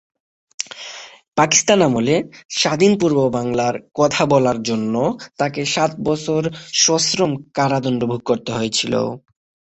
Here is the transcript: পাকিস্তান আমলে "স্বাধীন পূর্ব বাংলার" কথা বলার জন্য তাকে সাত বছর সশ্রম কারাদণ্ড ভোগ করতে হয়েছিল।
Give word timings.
পাকিস্তান 1.37 1.79
আমলে 1.87 2.15
"স্বাধীন 2.53 2.93
পূর্ব 3.01 3.17
বাংলার" 3.35 3.75
কথা 3.95 4.23
বলার 4.25 4.57
জন্য 4.69 4.95
তাকে 5.39 5.61
সাত 5.73 5.91
বছর 6.07 6.41
সশ্রম 6.81 7.31
কারাদণ্ড 7.53 8.01
ভোগ 8.11 8.21
করতে 8.29 8.51
হয়েছিল। 8.57 8.93